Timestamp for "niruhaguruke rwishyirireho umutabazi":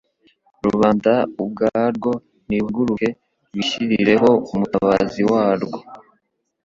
2.47-5.21